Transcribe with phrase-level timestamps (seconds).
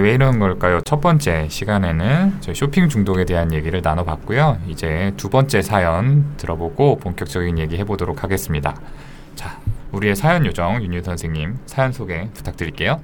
[0.00, 0.80] 왜 이런 걸까요?
[0.84, 4.58] 첫 번째 시간에는 저희 쇼핑 중독에 대한 얘기를 나눠봤고요.
[4.68, 8.74] 이제 두 번째 사연 들어보고 본격적인 얘기 해보도록 하겠습니다.
[9.34, 9.58] 자,
[9.92, 13.00] 우리의 사연 요정 윤유 선생님 사연 소개 부탁드릴게요.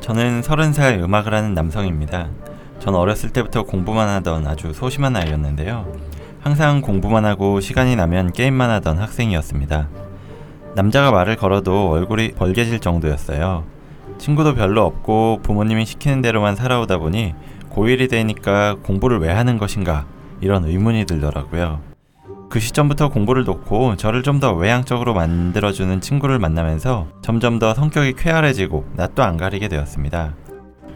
[0.00, 2.28] 저는 서른 살 음악을 하는 남성입니다.
[2.80, 5.92] 전 어렸을 때부터 공부만 하던 아주 소심한 아이였는데요.
[6.40, 9.88] 항상 공부만 하고 시간이 나면 게임만 하던 학생이었습니다.
[10.74, 13.64] 남자가 말을 걸어도 얼굴이 벌개질 정도였어요.
[14.20, 17.34] 친구도 별로 없고 부모님이 시키는 대로만 살아오다 보니
[17.70, 20.04] 고1이 되니까 공부를 왜 하는 것인가
[20.42, 21.80] 이런 의문이 들더라고요.
[22.50, 28.84] 그 시점부터 공부를 놓고 저를 좀 더 외향적으로 만들어주는 친구를 만나면서 점점 더 성격이 쾌활해지고
[28.94, 30.34] 낯도 안 가리게 되었습니다.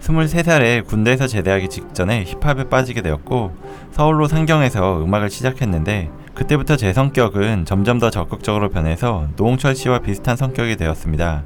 [0.01, 3.53] 23살에 군대에서 제대하기 직전에 힙합에 빠지게 되었고
[3.91, 10.77] 서울로 상경해서 음악을 시작했는데 그때부터 제 성격은 점점 더 적극적으로 변해서 노홍철 씨와 비슷한 성격이
[10.77, 11.43] 되었습니다.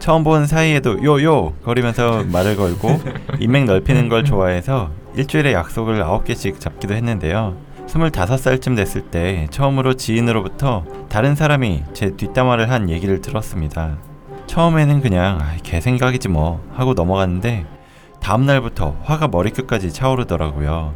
[0.00, 3.00] 처음 본 사이에도 요요 거리면서 말을 걸고
[3.38, 7.56] 인맥 넓히는 걸 좋아해서 일주일에 약속을 9개씩 잡기도 했는데요.
[7.86, 13.98] 25살쯤 됐을 때 처음으로 지인으로부터 다른 사람이 제 뒷담화를 한 얘기를 들었습니다.
[14.46, 17.66] 처음에는 그냥 아, 개 생각이지 뭐 하고 넘어갔는데
[18.20, 20.94] 다음 날부터 화가 머리끝까지 차오르더라고요.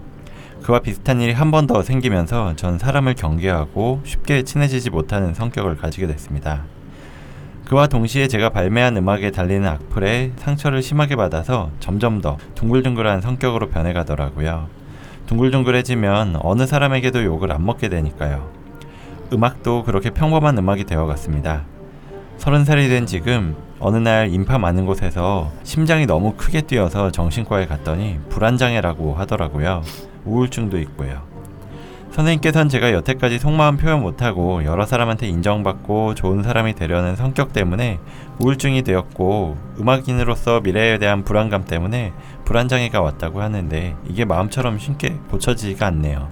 [0.63, 6.07] 그와 비슷한 일이 한 번 더 생기면서 전 사람을 경계하고 쉽게 친해지지 못하는 성격을 가지게
[6.07, 6.65] 됐습니다.
[7.67, 14.69] 그와 동시에 제가 발매한 음악에 달리는 악플에 상처를 심하게 받아서 점점 더 둥글둥글한 성격으로 변해가더라고요.
[15.27, 18.51] 둥글둥글해지면 어느 사람에게도 욕을 안 먹게 되니까요.
[19.33, 21.65] 음악도 그렇게 평범한 음악이 되어갔습니다.
[22.37, 28.19] 서른 살이 된 지금 어느 날 인파 많은 곳에서 심장이 너무 크게 뛰어서 정신과에 갔더니
[28.29, 29.83] 불안장애라고 하더라고요.
[30.27, 31.34] 우울증도 있고요.
[32.15, 37.99] 선생님께서는 제가 여태까지 속마음 표현 못하고 여러 사람한테 인정받고 좋은 사람이 되려는 성격 때문에
[38.39, 42.13] 우울증이 되었고 음악인으로서 미래에 대한 불안감 때문에
[42.45, 46.29] 불안장애가 왔다고 하는데 이게 마음처럼 쉽게 고쳐지지가 않네요.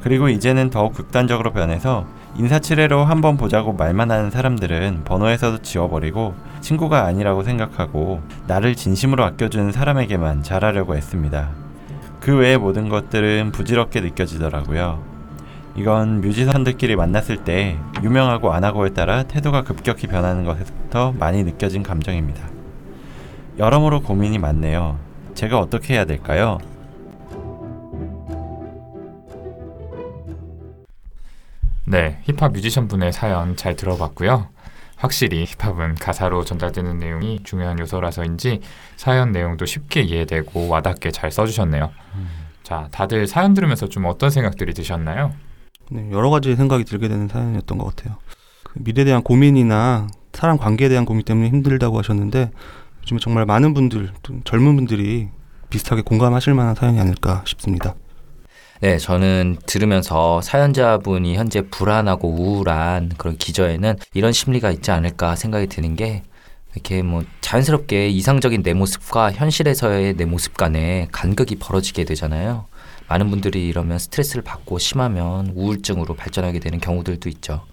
[0.00, 2.06] 그리고 이제는 더욱 극단적으로 변해서
[2.36, 10.44] 인사치레로 한번 보자고 말만 하는 사람들은 번호에서도 지워버리고 친구가 아니라고 생각하고 나를 진심으로 아껴주는 사람에게만
[10.44, 11.63] 잘하려고 했습니다.
[12.24, 15.04] 그 외의 모든 것들은 부질없게 느껴지더라고요.
[15.76, 22.48] 이건 뮤지션들끼리 만났을 때 유명하고 안 하고에 따라 태도가 급격히 변하는 것에서부터 많이 느껴진 감정입니다.
[23.58, 24.98] 여러모로 고민이 많네요.
[25.34, 26.56] 제가 어떻게 해야 될까요?
[31.86, 34.53] 네, 힙합 뮤지션 분의 사연 잘 들어봤고요.
[34.96, 38.60] 확실히 힙합은 가사로 전달되는 내용이 중요한 요소라서인지
[38.96, 41.92] 사연 내용도 쉽게 이해되고 와닿게 잘 써주셨네요.
[42.14, 42.28] 음.
[42.62, 45.32] 자, 다들 사연 들으면서 좀 어떤 생각들이 드셨나요?
[45.90, 48.16] 네, 여러 가지 생각이 들게 되는 사연이었던 것 같아요.
[48.62, 52.50] 그 미래에 대한 고민이나 사람 관계에 대한 고민 때문에 힘들다고 하셨는데
[53.02, 54.12] 요즘에 정말 많은 분들,
[54.44, 55.28] 젊은 분들이
[55.68, 57.94] 비슷하게 공감하실 만한 사연이 아닐까 싶습니다.
[58.80, 65.96] 네, 저는 들으면서 사연자분이 현재 불안하고 우울한 그런 기저에는 이런 심리가 있지 않을까 생각이 드는
[65.96, 66.22] 게
[66.74, 72.66] 이렇게 뭐 자연스럽게 이상적인 내 모습과 현실에서의 내 모습 간에 간극이 벌어지게 되잖아요.
[73.08, 77.64] 많은 분들이 이러면 스트레스를 받고 심하면 우울증으로 발전하게 되는 경우들도 있죠.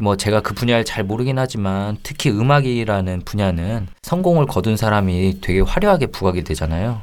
[0.00, 6.06] 뭐 제가 그 분야를 잘 모르긴 하지만 특히 음악이라는 분야는 성공을 거둔 사람이 되게 화려하게
[6.06, 7.02] 부각이 되잖아요.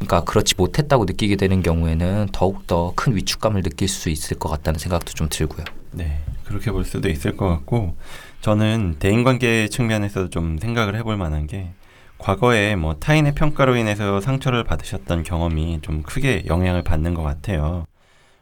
[0.00, 4.78] 그러니까 그렇지 못했다고 느끼게 되는 경우에는 더욱 더 큰 위축감을 느낄 수 있을 것 같다는
[4.78, 5.64] 생각도 좀 들고요.
[5.92, 6.20] 네.
[6.44, 7.94] 그렇게 볼 수도 있을 것 같고
[8.40, 11.70] 저는 대인관계 측면에서도 좀 생각을 해볼 만한 게
[12.18, 17.86] 과거에 뭐 타인의 평가로 인해서 상처를 받으셨던 경험이 좀 크게 영향을 받는 것 같아요.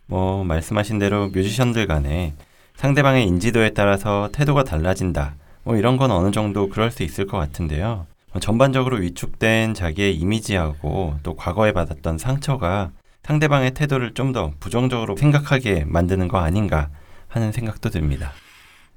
[0.06, 2.34] 뭐 말씀하신 대로 뮤지션들 간에
[2.76, 5.34] 상대방의 인지도에 따라서 태도가 달라진다.
[5.64, 8.06] 뭐 이런 건 어느 정도 그럴 수 있을 것 같은데요.
[8.40, 12.90] 전반적으로 위축된 자기의 이미지하고 또 과거에 받았던 상처가
[13.24, 16.88] 상대방의 태도를 좀 더 부정적으로 생각하게 만드는 거 아닌가
[17.28, 18.32] 하는 생각도 듭니다.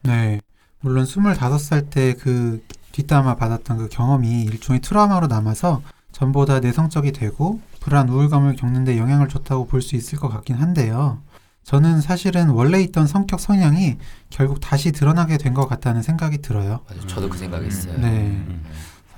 [0.03, 0.39] 네.
[0.81, 5.81] 물론 25살 때 그 뒷담화 받았던 그 경험이 일종의 트라우마로 남아서
[6.11, 11.19] 전보다 내성적이 되고 불안, 우울감을 겪는데 영향을 줬다고 볼 수 있을 것 같긴 한데요.
[11.63, 13.97] 저는 사실은 원래 있던 성격 성향이
[14.29, 16.81] 결국 다시 드러나게 된 것 같다는 생각이 들어요.
[16.89, 17.07] 맞아요.
[17.07, 17.97] 저도 그 생각했어요.
[17.99, 18.07] 네.
[18.07, 18.63] 음.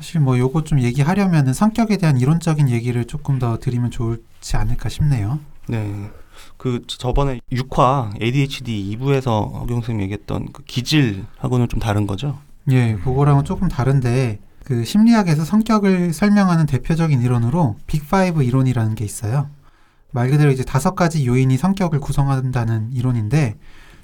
[0.03, 5.39] 사실 뭐 요거 좀 얘기하려면은 성격에 대한 이론적인 얘기를 조금 더 드리면 좋지 않을까 싶네요.
[5.69, 6.11] 네.
[6.57, 12.37] 그 저번에 6화 ADHD 2부에서 어경 선생님 얘기했던 그 기질하고는 좀 다른 거죠?
[12.69, 19.49] 예, 그거랑은 조금 다른데 그 심리학에서 성격을 설명하는 대표적인 이론으로 빅5 이론이라는 게 있어요.
[20.11, 23.55] 말 그대로 이제 다섯 가지 요인이 성격을 구성한다는 이론인데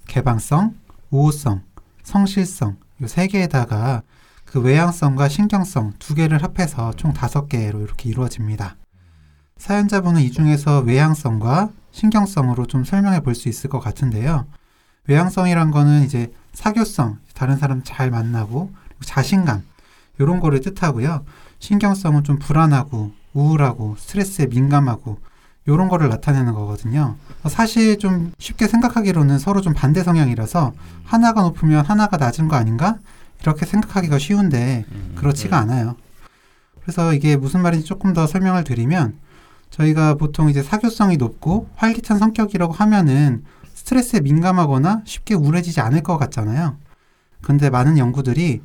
[0.07, 0.75] 개방성,
[1.09, 1.61] 우호성,
[2.03, 4.03] 성실성 이 세 개에다가
[4.51, 8.77] 그 외향성과 신경성 두 개를 합해서 총 다섯 개로 이렇게 이루어집니다.
[9.57, 14.47] 사연자분은 이 중에서 외향성과 신경성으로 좀 설명해 볼 수 있을 것 같은데요.
[15.07, 18.71] 외향성이란 거는 이제 사교성, 다른 사람 잘 만나고
[19.03, 19.61] 자신감
[20.17, 21.23] 이런 거를 뜻하고요.
[21.59, 25.19] 신경성은 좀 불안하고 우울하고 스트레스에 민감하고
[25.67, 27.17] 이런 거를 나타내는 거거든요.
[27.47, 30.73] 사실 좀 쉽게 생각하기로는 서로 좀 반대 성향이라서
[31.03, 32.97] 하나가 높으면 하나가 낮은 거 아닌가?
[33.41, 35.95] 이렇게 생각하기가 쉬운데 음, 그렇지가 않아요.
[36.81, 39.17] 그래서 이게 무슨 말인지 조금 더 설명을 드리면
[39.69, 43.43] 저희가 보통 이제 사교성이 높고 활기찬 성격이라고 하면은
[43.73, 46.77] 스트레스에 민감하거나 쉽게 우울해지지 않을 것 같잖아요.
[47.41, 48.61] 근데 많은 연구들이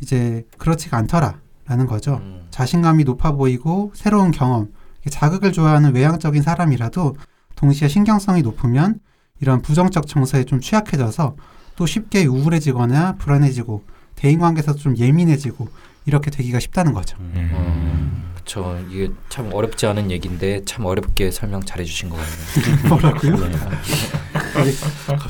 [0.00, 2.16] 이제 그렇지가 않더라라는 거죠.
[2.16, 2.46] 음.
[2.50, 4.72] 자신감이 높아 보이고 새로운 경험,
[5.08, 7.16] 자극을 좋아하는 외향적인 사람이라도
[7.56, 9.00] 동시에 신경성이 높으면
[9.40, 11.36] 이런 부정적 정서에 좀 취약해져서
[11.76, 13.82] 또 쉽게 우울해지거나 불안해지고
[14.18, 15.68] 대인 관계에서 좀 예민해지고
[16.04, 17.16] 이렇게 되기가 쉽다는 거죠.
[17.20, 18.76] 음, 그렇죠.
[18.90, 22.82] 이게 참 어렵지 않은 얘기인데 참 어렵게 설명 잘해 주신 것 같네요.
[22.88, 23.36] 뭐라고요?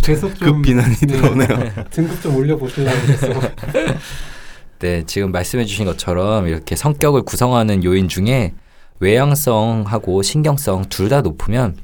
[0.02, 1.84] 계속 급 비난이 들어오네요.
[1.90, 3.28] 등급 좀 올려 보시려고 그랬어.
[4.78, 8.54] 네, 지금 말씀해 주신 것처럼 이렇게 성격을 구성하는 요인 중에
[9.00, 11.76] 외향성하고 신경성 둘 다 높으면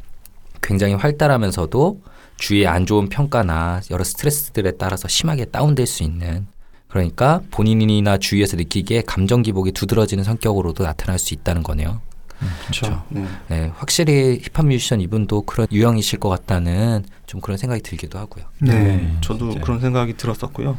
[0.63, 2.01] 굉장히 활달하면서도
[2.39, 6.47] 주위의 안 좋은 평가나 여러 스트레스들에 따라서 심하게 다운될 수 있는
[6.95, 12.01] 그러니까 본인이나 주위에서 느끼기에 감정 기복이 두드러지는 성격으로도 나타날 수 있다는 거네요.
[12.63, 13.03] 그렇죠.
[13.09, 13.27] 네.
[13.49, 18.45] 네, 확실히 힙합 뮤지션 이분도 그런 유형이실 것 같다는 좀 그런 생각이 들기도 하고요.
[18.61, 19.13] 네.
[19.23, 19.65] 저도 진짜요.
[19.65, 20.79] 그런 생각이 들었었고요.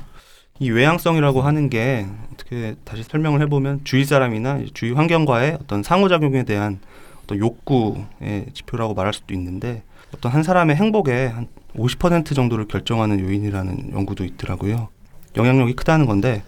[0.59, 6.79] 이 외향성이라고 하는 게 어떻게 다시 설명을 해보면 주위 사람이나 주위 환경과의 어떤 상호작용에 대한
[7.25, 9.83] 어떤 욕구의 지표라고 말할 수도 있는데
[10.13, 11.33] 어떤 한 사람의 행복의
[11.75, 14.94] 한50% 정도를 결정하는 요인이라는 연구도 있더라고요.
[15.37, 16.43] 영향력이 크다는 건데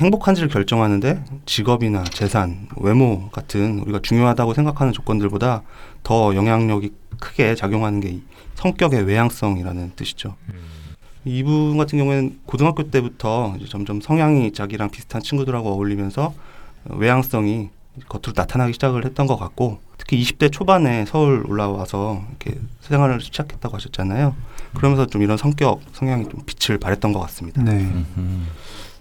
[0.00, 5.62] 행복한지를 결정하는데 직업이나 재산, 외모 같은 우리가 중요하다고 생각하는 조건들보다
[6.02, 8.22] 더 영향력이 크게 작용하는 게이
[8.56, 10.36] 성격의 외향성이라는 뜻이죠.
[11.24, 16.32] 이분 같은 경우에는 고등학교 때부터 점점 성향이 자기랑 비슷한 친구들하고 어울리면서
[16.84, 17.70] 어, 외향성이
[18.08, 24.34] 겉으로 나타나기 시작을 했던 것 같고 특히 20대 초반에 서울 올라와서 이렇게 생활을 시작했다고 하셨잖아요.
[24.74, 27.62] 그러면서 좀 이런 성격 성향이 좀 빛을 발했던 것 같습니다.
[27.62, 27.90] 네.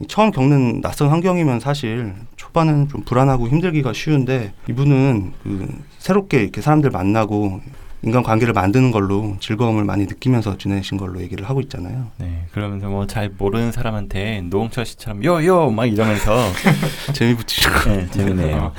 [0.08, 6.90] 처음 겪는 낯선 환경이면 사실 초반에는 좀 불안하고 힘들기가 쉬운데 이분은 그 새롭게 이렇게 사람들
[6.90, 7.62] 만나고
[8.02, 12.12] 인간 관계를 만드는 걸로 즐거움을 많이 느끼면서 지내신 걸로 얘기를 하고 있잖아요.
[12.18, 16.38] 네, 그러면서 뭐 잘 모르는 사람한테 노홍철 씨처럼 요요 막 이러면서
[17.14, 18.58] 재미 붙이시고 네, 재밌네요.
[18.58, 18.74] 어,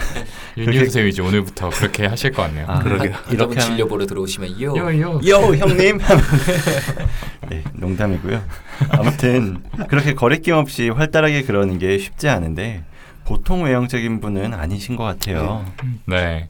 [0.57, 2.67] 윤유 선생님 이제 오늘부터 그렇게 하실 것 같네요.
[2.69, 3.11] 아, 그러게요.
[3.31, 4.77] 이렇게 이렇게 진료 보러 들어오시면 요.
[4.77, 5.21] 요요.
[5.27, 5.99] 요 형님.
[7.51, 8.43] 네, 농담이고요.
[8.91, 12.85] 아무튼 그렇게 거리낌 없이 활달하게 그러는 게 쉽지 않은데
[13.25, 15.65] 보통 외형적인 분은 아니신 것 같아요.
[16.07, 16.49] 네.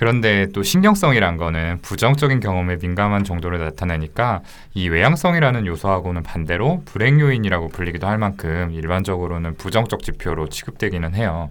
[0.00, 4.40] 그런데 또 신경성이란 거는 부정적인 경험에 민감한 정도를 나타내니까
[4.72, 11.50] 이 외향성이라는 요소하고는 반대로 불행 요인이라고 불리기도 할 만큼 일반적으로는 부정적 지표로 취급되기는 해요.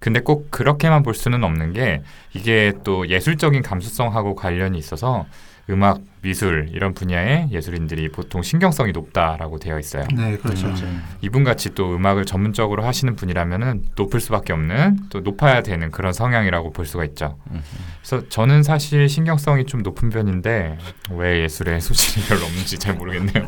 [0.00, 2.02] 근데 꼭 그렇게만 볼 수는 없는 게
[2.34, 5.26] 이게 또 예술적인 감수성하고 관련이 있어서
[5.70, 10.06] 음악, 미술 이런 분야의 예술인들이 보통 신경성이 높다라고 되어 있어요.
[10.16, 10.68] 네, 그렇죠.
[10.68, 11.02] 음.
[11.20, 16.72] 이분 같이 또 음악을 전문적으로 하시는 분이라면은 높을 수밖에 없는 또 높아야 되는 그런 성향이라고
[16.72, 17.38] 볼 수가 있죠.
[17.50, 17.60] 음.
[18.02, 20.78] 그래서 저는 사실 신경성이 좀 높은 편인데
[21.12, 23.46] 왜 예술에 소질이 별로 없는지 잘 모르겠네요.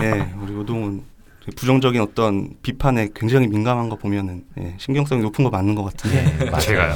[0.00, 1.17] 예, 우리 오동은
[1.56, 6.22] 부정적인 어떤 비판에 굉장히 민감한 거 보면은 예, 신경성이 높은 거 맞는 것 같은데.
[6.38, 6.60] 네, 맞아요.
[6.60, 6.94] 제가요.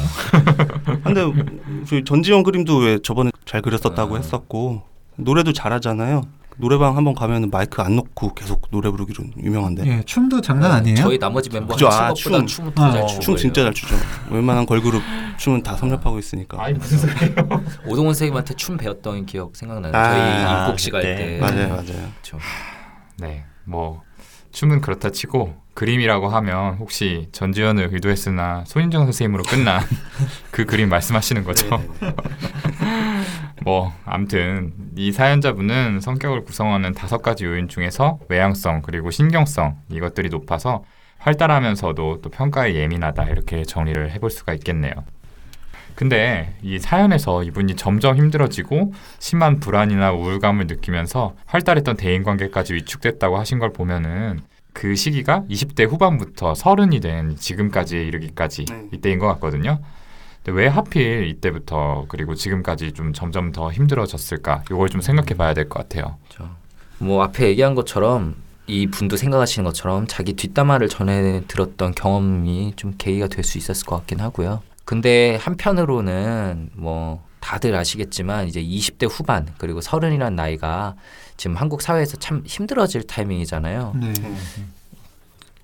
[1.04, 4.18] 근데 전지현 그림도 왜 저번에 잘 그렸었다고 아.
[4.18, 4.82] 했었고
[5.16, 6.22] 노래도 잘하잖아요.
[6.58, 10.96] 노래방 한번 가면은 마이크 안 놓고 계속 노래 부르기로 유명한데 예, 춤도 장난 아니에요.
[10.96, 12.32] 저희 나머지 멤버 그죠, 한 아, 춤.
[12.32, 12.42] 잘
[12.76, 13.94] 아, 추고 춤 진짜 잘 추죠.
[14.30, 15.02] 웬만한 걸그룹
[15.38, 16.62] 춤은 다 섭렵하고 있으니까.
[16.62, 17.34] 아니 무슨 소리예요?
[17.88, 19.92] 오동훈 선생님한테 춤 배웠던 기억 생각나요.
[19.94, 21.16] 아, 저희 입국시 갈 그때.
[21.16, 21.38] 때.
[21.40, 21.84] 맞아요, 맞아요.
[21.84, 22.38] 그렇죠.
[23.18, 24.02] 네, 뭐
[24.52, 29.80] 춤은 그렇다 치고 그림이라고 하면 혹시 전지현을 의도했으나 손인정 선생님으로 끝난
[30.52, 31.82] 그 그림 말씀하시는 거죠?
[32.00, 32.14] 네.
[33.64, 40.84] 뭐 암튼 이 사연자분은 성격을 구성하는 다섯 가지 요인 중에서 외향성 그리고 신경성 이것들이 높아서
[41.18, 44.92] 활달하면서도 또 평가에 예민하다 이렇게 정리를 해볼 수가 있겠네요.
[45.94, 53.72] 근데 이 사연에서 이분이 점점 힘들어지고 심한 불안이나 우울감을 느끼면서 활달했던 대인관계까지 위축됐다고 하신 걸
[53.72, 54.40] 보면은
[54.72, 58.84] 그 시기가 20대 후반부터 서른이 된 지금까지 이르기까지 네.
[58.92, 59.80] 이때인 것 같거든요.
[60.42, 64.62] 근데 왜 하필 이때부터 그리고 지금까지 좀 점점 더 힘들어졌을까?
[64.70, 66.16] 이걸 좀 생각해 봐야 될 것 같아요.
[66.28, 66.50] 그렇죠.
[66.98, 68.34] 뭐 앞에 얘기한 것처럼
[68.66, 73.96] 이 분도 생각하시는 것처럼 자기 뒷담화를 전해 들었던 경험이 좀 계기가 될 수 있었을 것
[73.98, 74.62] 같긴 하고요.
[74.84, 80.94] 근데 한편으로는 뭐 다들 아시겠지만 이제 20대 후반 그리고 서른이란 나이가
[81.36, 83.94] 지금 한국 사회에서 참 힘들어질 타이밍이잖아요.
[84.00, 84.12] 네.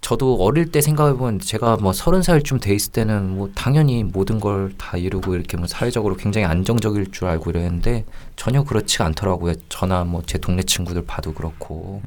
[0.00, 4.72] 저도 어릴 때 생각해보면 제가 뭐 서른 살쯤 돼 있을 때는 뭐 당연히 모든 걸
[4.78, 8.04] 다 이루고 이렇게 뭐 사회적으로 굉장히 안정적일 줄 알고 이랬는데
[8.36, 9.54] 전혀 그렇지가 않더라고요.
[9.68, 12.00] 저나 뭐 제 동네 친구들 봐도 그렇고.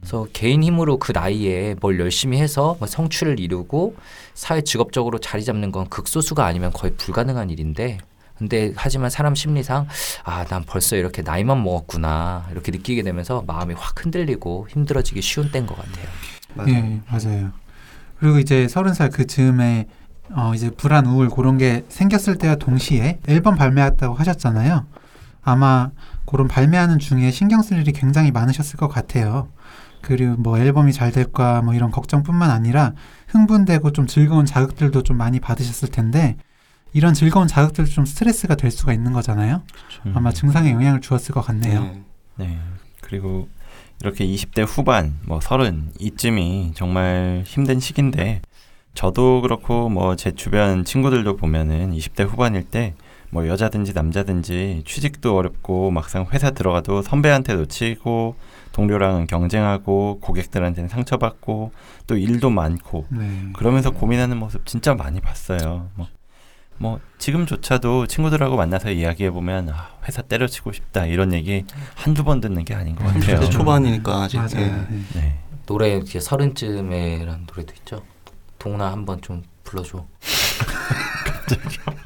[0.00, 3.96] 그래서 개인 힘으로 그 나이에 뭘 열심히 해서 뭐 성취를 이루고
[4.34, 7.98] 사회 직업적으로 자리 잡는 건 극소수가 아니면 거의 불가능한 일인데
[8.38, 9.88] 근데 하지만 사람 심리상
[10.24, 15.66] 아 난 벌써 이렇게 나이만 먹었구나 이렇게 느끼게 되면서 마음이 확 흔들리고 힘들어지기 쉬운 때인
[15.66, 16.06] 것 같아요.
[16.54, 16.70] 맞아요.
[16.72, 17.50] 예, 맞아요.
[18.20, 19.86] 그리고 이제 서른 살 그 즈음에
[20.30, 24.86] 어 이제 불안, 우울 그런 게 생겼을 때와 동시에 앨범 발매했다고 하셨잖아요.
[25.42, 25.90] 아마
[26.26, 29.48] 그런 발매하는 중에 신경 쓸 일이 굉장히 많으셨을 것 같아요.
[30.00, 32.92] 그리고 뭐 앨범이 잘 될까 뭐 이런 걱정뿐만 아니라
[33.28, 36.36] 흥분되고 좀 즐거운 자극들도 좀 많이 받으셨을 텐데
[36.92, 39.62] 이런 즐거운 자극들도 좀 스트레스가 될 수가 있는 거잖아요.
[40.06, 40.12] 음.
[40.16, 41.82] 아마 증상에 영향을 주었을 것 같네요.
[41.82, 42.02] 네.
[42.36, 42.58] 네.
[43.02, 43.48] 그리고
[44.00, 48.42] 이렇게 20대 후반, 뭐 서른 이쯤이 정말 힘든 시기인데
[48.94, 52.94] 저도 그렇고 뭐 제 주변 친구들도 보면은 20대 후반일 때
[53.30, 58.36] 뭐 여자든지 남자든지 취직도 어렵고 막상 회사 들어가도 선배한테 놓치고
[58.72, 61.72] 동료랑은 경쟁하고 고객들한테는 상처받고
[62.06, 63.52] 또 일도 많고 네.
[63.54, 65.90] 그러면서 고민하는 모습 진짜 많이 봤어요.
[65.94, 66.06] 뭐,
[66.78, 71.64] 뭐 지금조차도 친구들하고 만나서 이야기해 보면 아, 회사 때려치고 싶다 이런 얘기
[71.96, 73.40] 한두 번 듣는 게 아닌 것 같아요.
[73.40, 74.56] 20대 초반이니까 아직 맞아요.
[74.56, 74.66] 예.
[74.66, 75.04] 네.
[75.14, 75.38] 네.
[75.66, 78.02] 노래 이렇게 서른쯤에라는 노래도 있죠.
[78.58, 80.06] 동나 한번 좀 불러줘.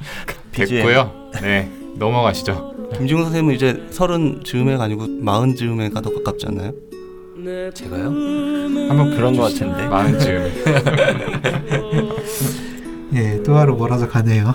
[0.53, 1.31] 됐고요.
[1.43, 2.91] 네, 넘어가시죠.
[2.97, 6.73] 김지웅 선생님은 이제 서른 즈음에가 아니고 마흔 즈음에가 더 가깝지 않나요?
[7.75, 8.05] 제가요?
[8.05, 9.53] 한번 그런 것.
[9.53, 9.87] 같은데.
[9.89, 10.53] 마흔 즈음.
[13.15, 14.55] 예, 또 하루 멀어져 가네요.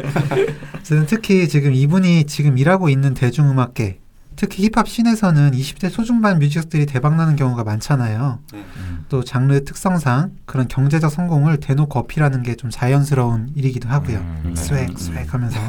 [0.82, 3.98] 저는 특히 지금 이분이 지금 일하고 있는 대중음악계,
[4.40, 8.38] 특히 힙합 씬에서는 20대 초중반 뮤지션들이 대박나는 경우가 많잖아요.
[8.54, 9.04] 음.
[9.10, 14.16] 또 장르 특성상 그런 경제적 성공을 대놓고 어필하는 게 좀 자연스러운 일이기도 하고요.
[14.16, 14.54] 음, 네.
[14.54, 15.60] swag swag 하면서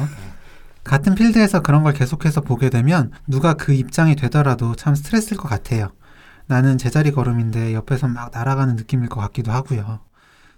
[0.84, 5.90] 같은 필드에서 그런 걸 계속해서 보게 되면 누가 그 입장이 되더라도 참 스트레스일 것 같아요.
[6.46, 10.00] 나는 제자리 걸음인데 옆에서 막 날아가는 느낌일 것 같기도 하고요.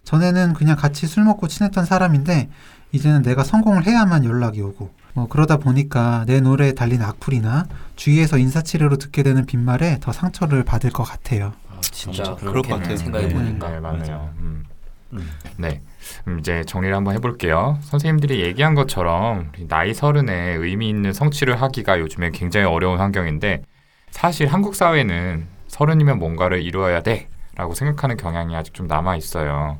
[0.05, 2.49] 전에는 그냥 같이 술 먹고 친했던 사람인데
[2.93, 7.67] 이제는 내가 성공을 해야만 연락이 오고 뭐 그러다 보니까 내 노래에 달린 악플이나
[7.97, 11.53] 주위에서 인사치레로 듣게 되는 빈말에 더 상처를 받을 것 같아요.
[11.71, 12.97] 아, 진짜 그럴 것 같아요.
[12.97, 14.35] 생각해 네, 보니까 네, 맞네요.
[14.39, 14.65] 음.
[15.13, 15.31] 음.
[15.57, 15.81] 네.
[16.27, 17.79] 음, 이제 정리를 한번 해볼게요.
[17.83, 23.63] 선생님들이 얘기한 것처럼 나이 서른에 의미 있는 성취를 하기가 요즘에 굉장히 어려운 환경인데
[24.11, 29.79] 사실 한국 사회는 서른이면 뭔가를 이루어야 돼라고 생각하는 경향이 아직 좀 남아 있어요.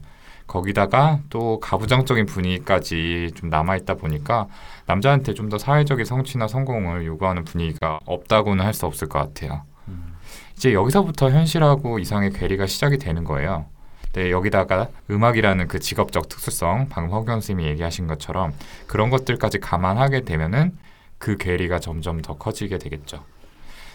[0.55, 4.47] 거기다가 또 가부장적인 분위기까지 좀 남아 있다 보니까
[4.87, 9.63] 남자한테 좀 더 사회적인 성취나 성공을 요구하는 분위기가 없다고는 할 수 없을 것 같아요.
[9.89, 10.15] 음.
[10.57, 13.67] 이제 여기서부터 현실하고 이상의 괴리가 시작이 되는 거예요.
[14.15, 18.53] 네, 여기다가 음악이라는 그 직업적 특수성, 방금 허경 선생님이 얘기하신 것처럼
[18.87, 20.73] 그런 것들까지 감안하게 되면은
[21.19, 23.25] 그 괴리가 점점 더 커지게 되겠죠.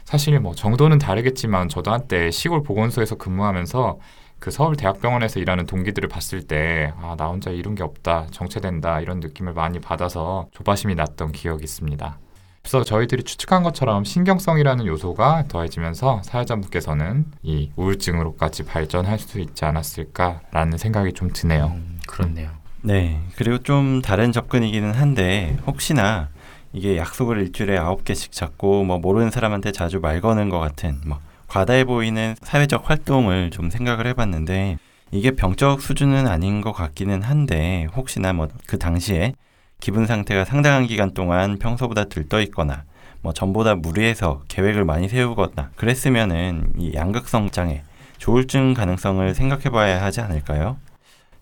[0.03, 3.97] 사실 뭐 정도는 다르겠지만 저도 한때 시골 보건소에서 근무하면서
[4.39, 9.53] 그 서울대학병원에서 일하는 동기들을 봤을 때 아, 나 혼자 이룬 게 없다, 정체된다 이런 느낌을
[9.53, 12.17] 많이 받아서 조바심이 났던 기억이 있습니다.
[12.61, 21.13] 그래서 저희들이 추측한 것처럼 신경성이라는 요소가 더해지면서 사회자분께서는 이 우울증으로까지 발전할 수 있지 않았을까라는 생각이
[21.13, 21.67] 좀 드네요.
[21.75, 22.51] 음, 그렇네요.
[22.81, 23.21] 네.
[23.35, 26.29] 그리고 좀 다른 접근이기는 한데 혹시나
[26.71, 31.19] 이게 약속을 일주일에 아홉 개씩 잡고 뭐 모르는 사람한테 자주 말 거는 것 같은 뭐
[31.49, 34.77] 과다해 보이는 사회적 활동을 좀 생각을 해봤는데
[35.11, 39.33] 이게 병적 수준은 아닌 것 같기는 한데 혹시나 뭐 그 당시에
[39.79, 42.83] 기분 상태가 상당한 기간 동안 평소보다 들떠 있거나
[43.21, 47.83] 뭐 전보다 무리해서 계획을 많이 세우거나 그랬으면은 이 양극성 장애
[48.17, 50.77] 조울증 가능성을 생각해 봐야 하지 않을까요?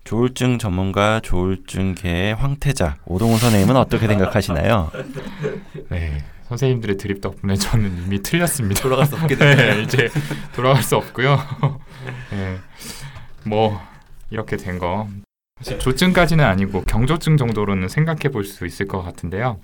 [0.08, 4.90] 조울증 전문가 조울증계의 황태자 오동훈 선생님은 어떻게 생각하시나요?
[5.90, 8.82] 네, 선생님들의 드립 덕분에 저는 이미 틀렸습니다.
[8.82, 10.10] 돌아갈 수 없게 네, 이제
[10.56, 11.38] 돌아갈 수 없고요.
[12.32, 12.58] 네,
[13.44, 13.82] 뭐
[14.30, 15.10] 이렇게 된 거.
[15.60, 19.60] 사실 조증까지는 아니고 경조증 정도로는 생각해 볼 수 있을 것 같은데요.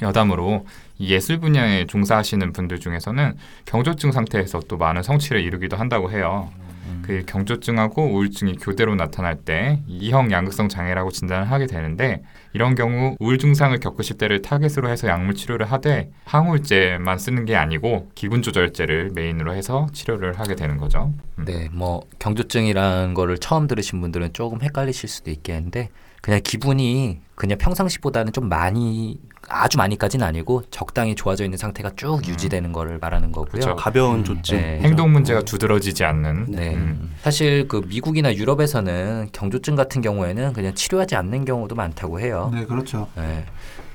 [0.00, 0.64] 여담으로
[0.98, 6.52] 이 예술 분야에 종사하시는 분들 중에서는 경조증 상태에서 또 많은 성취를 이루기도 한다고 해요.
[6.88, 7.02] 음.
[7.04, 13.38] 그 경조증하고 우울증이 교대로 나타날 때 이형 양극성 장애라고 진단을 하게 되는데 이런 경우 우울
[13.38, 19.54] 증상을 겪으실 때를 타겟으로 해서 약물 치료를 하되 항우울제만 쓰는 게 아니고 기분 조절제를 메인으로
[19.54, 21.12] 해서 치료를 하게 되는 거죠.
[21.38, 21.44] 음.
[21.44, 25.90] 네, 뭐 경조증이라는 거를 처음 들으신 분들은 조금 헷갈리실 수도 있겠는데
[26.20, 32.72] 그냥 기분이 그냥 평상시보다는 좀 많이 아주 많이까지는 아니고 적당히 좋아져 있는 상태가 쭉 유지되는
[32.72, 33.60] 거를 말하는 거고요.
[33.60, 33.76] 그쵸.
[33.76, 34.58] 가벼운 음, 조증.
[34.58, 34.80] 네.
[34.80, 36.74] 행동 문제가 두드러지지 않는 네.
[36.74, 37.14] 음.
[37.22, 42.50] 사실 그 미국이나 유럽에서는 경조증 같은 경우에는 그냥 치료하지 않는 경우도 많다고 해요.
[42.52, 43.08] 네, 그렇죠.
[43.16, 43.44] 네.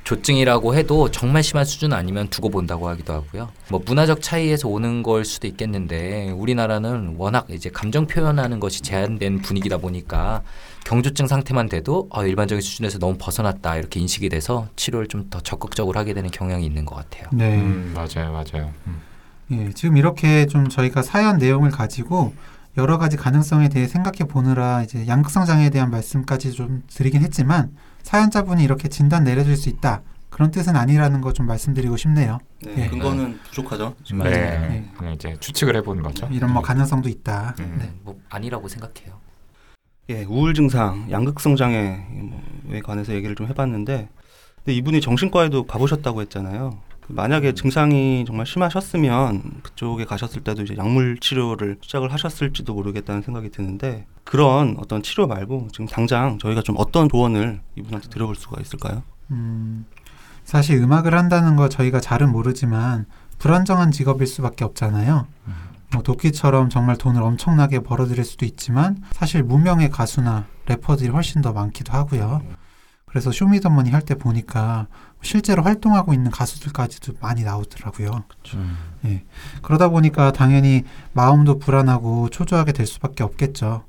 [0.03, 3.49] 조증이라고 해도 정말 심한 수준 아니면 두고 본다고 하기도 하고요.
[3.69, 9.77] 뭐 문화적 차이에서 오는 걸 수도 있겠는데 우리나라는 워낙 이제 감정 표현하는 것이 제한된 분위기다
[9.77, 10.41] 보니까
[10.85, 15.97] 경조증 상태만 돼도 아, 일반적인 수준에서 너무 벗어났다 이렇게 인식이 돼서 치료를 좀 더 적극적으로
[15.97, 17.29] 하게 되는 경향이 있는 것 같아요.
[17.31, 17.55] 네.
[17.57, 18.71] 음, 맞아요, 맞아요.
[18.87, 19.01] 음.
[19.51, 22.33] 예, 지금 이렇게 좀 저희가 사연 내용을 가지고
[22.77, 27.71] 여러 가지 가능성에 대해 생각해 보느라 이제 양극성 장애에 대한 말씀까지 좀 드리긴 했지만
[28.03, 30.01] 사연자분이 이렇게 진단 내려줄 수 있다.
[30.29, 32.39] 그런 뜻은 아니라는 거 좀 말씀드리고 싶네요.
[32.63, 32.87] 네, 예.
[32.87, 33.95] 근거는 부족하죠.
[34.13, 34.91] 네, 네.
[34.97, 36.27] 그냥 이제 추측을 해보는 거죠.
[36.31, 37.55] 이런 뭐 가능성도 있다.
[37.59, 37.75] 음.
[37.79, 37.91] 네.
[38.03, 39.19] 뭐 아니라고 생각해요.
[40.09, 44.09] 예, 우울 증상, 양극성 장애에 관해서 얘기를 좀 해봤는데,
[44.57, 46.77] 근데 이분이 정신과에도 가보셨다고 했잖아요.
[47.07, 54.05] 만약에 증상이 정말 심하셨으면 그쪽에 가셨을 때도 이제 약물 치료를 시작을 하셨을지도 모르겠다는 생각이 드는데
[54.23, 59.03] 그런 어떤 치료 말고 지금 당장 저희가 좀 어떤 조언을 이분한테 드려볼 수가 있을까요?
[59.31, 59.85] 음,
[60.43, 63.05] 사실 음악을 한다는 거 저희가 잘은 모르지만
[63.39, 65.27] 불안정한 직업일 수밖에 없잖아요.
[65.93, 71.93] 뭐 도끼처럼 정말 돈을 엄청나게 벌어들일 수도 있지만 사실 무명의 가수나 래퍼들이 훨씬 더 많기도
[71.93, 72.41] 하고요.
[73.13, 74.87] 그래서 쇼미더머니 할 때 보니까
[75.21, 78.23] 실제로 활동하고 있는 가수들까지도 많이 나오더라고요.
[78.55, 79.21] 음.
[79.61, 83.83] 그러다 보니까 당연히 마음도 불안하고 초조하게 될 수밖에 없겠죠.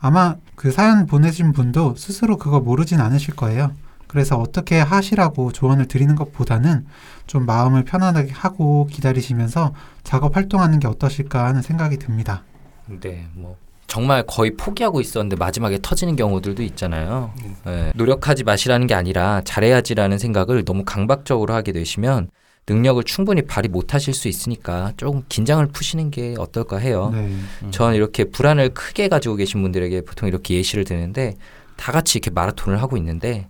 [0.00, 3.72] 아마 그 사연 보내신 분도 스스로 그거 모르진 않으실 거예요.
[4.08, 6.84] 그래서 어떻게 하시라고 조언을 드리는 것보다는
[7.28, 9.72] 좀 마음을 편안하게 하고 기다리시면서
[10.02, 12.42] 작업 활동하는 게 어떠실까 하는 생각이 듭니다.
[12.86, 13.56] 네, 뭐
[13.88, 17.32] 정말 거의 포기하고 있었는데 마지막에 터지는 경우들도 있잖아요.
[17.66, 22.30] 예, 노력하지 마시라는 게 아니라 잘해야지라는 생각을 너무 강박적으로 하게 되시면
[22.68, 27.10] 능력을 충분히 발휘 못하실 수 있으니까 조금 긴장을 푸시는 게 어떨까 해요.
[27.14, 27.70] 네.
[27.70, 31.36] 저는 이렇게 불안을 크게 가지고 계신 분들에게 보통 이렇게 예시를 드는데
[31.76, 33.48] 다 같이 이렇게 마라톤을 하고 있는데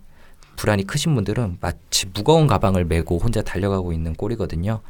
[0.55, 4.83] 불안이 크신 분들은 마치 무거운 가방을 메고 혼자 달려가고 있는 꼴이거든요.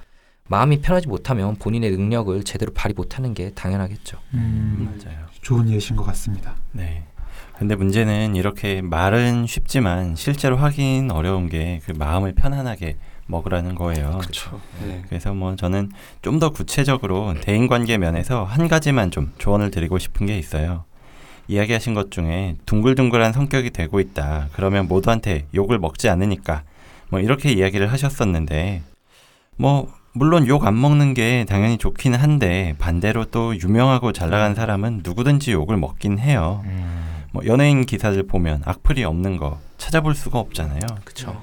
[0.49, 4.19] 마음이 편하지 못하면 본인의 능력을 제대로 발휘 못하는 게 당연하겠죠.
[4.35, 5.28] 음, 맞아요.
[5.43, 6.55] 좋은 예시인 것 같습니다.
[6.73, 7.05] 네.
[7.59, 12.97] 근데 문제는 이렇게 말은 쉽지만 실제로 하긴 어려운 게 그 마음을 편안하게
[13.27, 14.19] 먹으라는 거예요.
[14.21, 14.61] 그렇죠.
[14.87, 15.03] 네.
[15.09, 15.91] 그래서 뭐 저는
[16.23, 20.85] 좀 더 구체적으로 대인 관계 면에서 한 가지만 좀 조언을 드리고 싶은 게 있어요.
[21.49, 24.49] 이야기하신 것 중에 둥글둥글한 성격이 되고 있다.
[24.53, 26.63] 그러면 모두한테 욕을 먹지 않으니까
[27.11, 28.83] 뭐 이렇게 이야기를 하셨었는데
[29.57, 35.03] 뭐 물론 욕 안 먹는 게 당연히 좋기는 한데 반대로 또 유명하고 잘 나간 사람은
[35.05, 36.63] 누구든지 욕을 먹긴 해요.
[36.65, 37.25] 음.
[37.33, 40.81] 뭐 연예인 기사들 보면 악플이 없는 거 찾아볼 수가 없잖아요.
[41.05, 41.41] 그렇죠.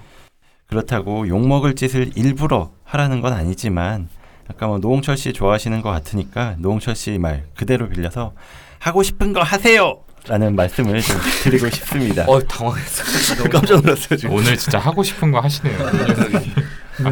[0.67, 4.09] 그렇다고 욕 먹을 짓을 일부러 하라는 건 아니지만
[4.49, 8.33] 아까 뭐 노홍철 씨 좋아하시는 것 같으니까 노홍철 씨 말 그대로 빌려서
[8.79, 9.99] 하고 싶은 거 하세요.
[10.27, 12.25] 라는 말씀을 좀 드리고 싶습니다.
[12.27, 13.43] 어 당황했어.
[13.49, 14.35] 깜짝 놀랐어요 지금.
[14.35, 15.77] 오늘 진짜 하고 싶은 거 하시네요.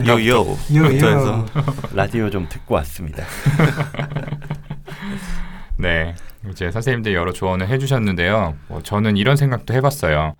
[0.05, 0.39] 요요.
[0.39, 1.45] 요, 부터해서
[1.93, 3.23] 라디오 좀 듣고 왔습니다.
[5.77, 6.15] 네,
[6.49, 8.55] 이제 선생님들 여러 조언을 해주셨는데요.
[8.67, 10.35] 뭐 저는 이런 생각도 해봤어요.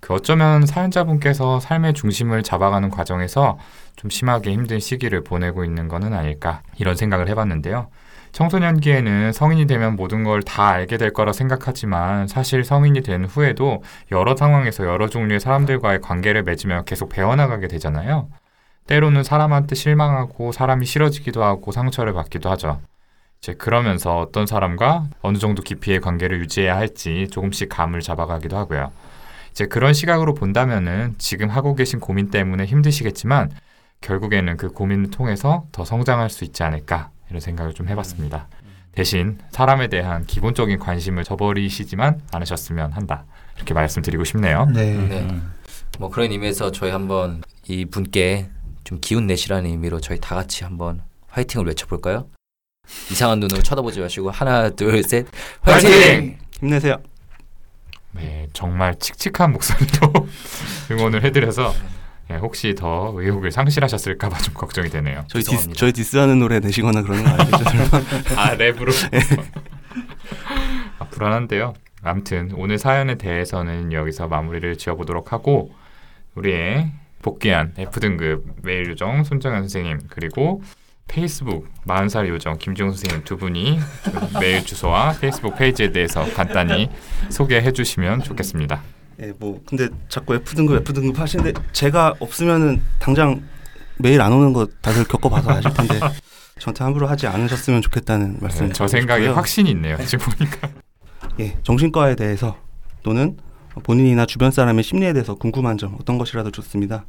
[0.00, 3.58] 그 어쩌면 사연자분께서 삶의 중심을 잡아가는 과정에서
[3.96, 7.88] 좀 심하게 힘든 시기를 보내고 있는 것은 아닐까 이런 생각을 해봤는데요.
[8.30, 14.36] 청소년기에는 성인이 되면 모든 걸 다 알게 될 거라 생각하지만 사실 성인이 된 후에도 여러
[14.36, 18.28] 상황에서 여러 종류의 사람들과의 관계를 맺으며 계속 배워나가게 되잖아요.
[18.88, 22.80] 때로는 사람한테 실망하고 사람이 싫어지기도 하고 상처를 받기도 하죠.
[23.40, 28.90] 이제 그러면서 어떤 사람과 어느 정도 깊이의 관계를 유지해야 할지 조금씩 감을 잡아가기도 하고요.
[29.50, 33.50] 이제 그런 시각으로 본다면은 지금 하고 계신 고민 때문에 힘드시겠지만
[34.00, 38.48] 결국에는 그 고민을 통해서 더 성장할 수 있지 않을까 이런 생각을 좀 해봤습니다.
[38.92, 44.66] 대신 사람에 대한 기본적인 관심을 저버리시지만 않으셨으면 한다 이렇게 말씀드리고 싶네요.
[44.72, 44.94] 네.
[44.94, 45.20] 네.
[45.20, 45.52] 음.
[45.98, 48.48] 뭐 그런 의미에서 저희 한번 이 분께
[48.88, 52.26] 좀 기운 내시라는 의미로 저희 다 같이 한번 화이팅을 외쳐볼까요?
[53.10, 55.26] 이상한 눈으로 쳐다보지 마시고 하나 둘셋
[55.60, 56.38] 화이팅!
[56.58, 56.96] 힘내세요.
[58.12, 60.26] 네, 정말 칙칙한 목소리로
[60.90, 61.74] 응원을 해드려서
[62.30, 65.26] 예, 혹시 더 의욕을 상실하셨을까봐 좀 걱정이 되네요.
[65.28, 65.78] 저희 디스, 죄송합니다.
[65.78, 67.64] 저희 diss하는 노래 내시거나 그러는 거 아니겠죠?
[67.64, 67.84] 설마?
[68.40, 68.88] 아 랩으로
[70.98, 71.74] 아, 불안한데요.
[72.02, 75.74] 아무튼 오늘 사연에 대해서는 여기서 마무리를 지어보도록 하고
[76.36, 76.90] 우리의
[77.22, 80.62] 복귀한 F등급 메일 요정 손정현 선생님 그리고
[81.08, 83.78] 페이스북 40살 요정 김지용 선생님 두 분이
[84.40, 86.90] 메일 주소와 페이스북 페이지에 대해서 간단히
[87.30, 88.82] 소개해 주시면 좋겠습니다.
[89.20, 93.42] 예, 뭐 근데 자꾸 F 등급 F 등급 하시는데 제가 없으면은 당장
[93.96, 95.98] 메일 안 오는 거 다들 겪어봐서 아실 텐데
[96.60, 98.66] 저한테 함부로 하지 않으셨으면 좋겠다는 말씀.
[98.66, 99.28] 네, 저 생각에.
[99.28, 99.96] 확신이 있네요.
[100.04, 100.68] 지금 보니까.
[101.40, 102.56] 예, 정신과에 대해서
[103.02, 103.36] 또는
[103.82, 107.06] 본인이나 주변 사람의 심리에 대해서 궁금한 점 어떤 것이라도 좋습니다.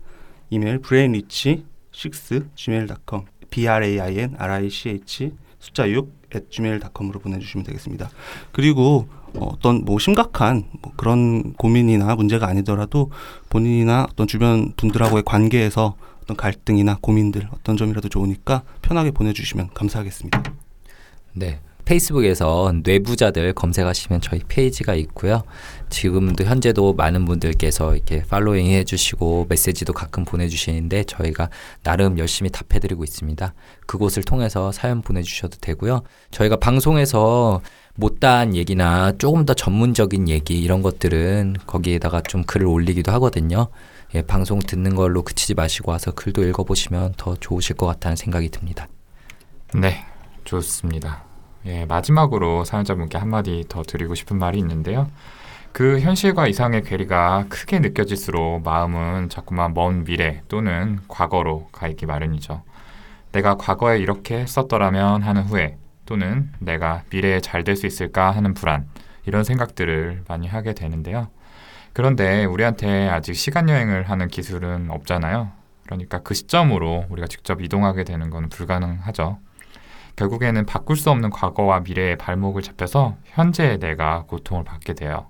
[0.49, 6.12] 이메일 brainrich 6 gmail.com b r a i n r i c h 숫자 6
[6.36, 8.10] at gmail.com으로 보내주시면 되겠습니다.
[8.51, 13.12] 그리고 어, 어떤 뭐 심각한 뭐 그런 고민이나 문제가 아니더라도
[13.49, 20.43] 본인이나 어떤 주변 분들하고의 관계에서 어떤 갈등이나 고민들 어떤 점이라도 좋으니까 편하게 보내주시면 감사하겠습니다.
[21.34, 21.60] 네.
[21.89, 25.41] 페이스북에서 뇌부자들 검색하시면 저희 페이지가 있고요.
[25.89, 31.49] 지금도 현재도 많은 분들께서 이렇게 팔로잉 해주시고 메시지도 가끔 보내주시는데 저희가
[31.82, 33.56] 나름 열심히 답해드리고 있습니다.
[33.88, 36.04] 그곳을 통해서 사연 보내주셔도 되고요.
[36.30, 37.62] 저희가 방송에서
[37.95, 43.69] 못다한 얘기나 조금 더 전문적인 얘기 이런 것들은 거기에다가 좀 글을 올리기도 하거든요.
[44.13, 48.88] 예, 방송 듣는 걸로 그치지 마시고 와서 글도 읽어보시면 더 좋으실 것 같다는 생각이 듭니다.
[49.73, 50.06] 네,
[50.43, 51.29] 좋습니다.
[51.65, 55.10] 예, 마지막으로 사연자분께 한마디 더 드리고 싶은 말이 있는데요.
[55.72, 62.63] 그 현실과 이상의 괴리가 크게 느껴질수록 마음은 자꾸만 먼 미래 또는 과거로 가 있기 마련이죠.
[63.32, 68.88] 내가 과거에 이렇게 했었더라면 하는 후회 또는 내가 미래에 잘 될 수 있을까 하는 불안
[69.26, 71.30] 이런 생각들을 많이 하게 되는데요.
[71.93, 75.52] 그런데 우리한테 아직 시간 여행을 하는 기술은 없잖아요.
[75.86, 79.39] 그러니까 그 시점으로 우리가 직접 이동하게 되는 건 불가능하죠.
[80.19, 85.27] 결국에는 바꿀 수 없는 과거와 미래의 발목을 잡혀서 현재의 내가 고통을 받게 돼요.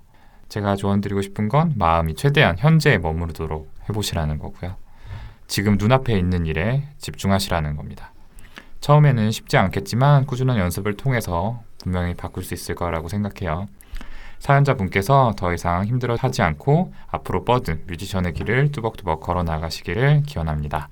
[0.48, 4.74] 제가 조언드리고 싶은 건 마음이 최대한 현재에 머무르도록 해보시라는 거고요.
[5.46, 8.12] 지금 눈앞에 있는 일에 집중하시라는 겁니다.
[8.80, 13.68] 처음에는 쉽지 않겠지만 꾸준한 연습을 통해서 분명히 바꿀 수 있을 거라고 생각해요.
[14.40, 20.88] 사연자분께서 더 이상 힘들어 하지 않고 앞으로 뻗은 뮤지션의 길을 뚜벅뚜벅 걸어 나가시기를 기원합니다.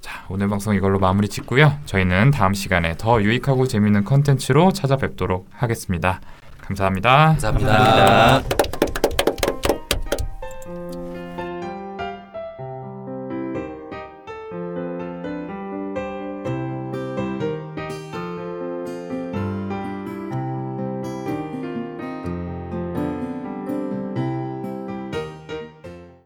[0.00, 1.78] 자, 오늘 방송 이걸로 마무리 짓고요.
[1.86, 6.20] 저희는 다음 시간에 더 유익하고 재미있는 컨텐츠로 찾아뵙도록 하겠습니다.
[6.60, 7.36] 감사합니다.
[7.40, 8.57] 감사합니다.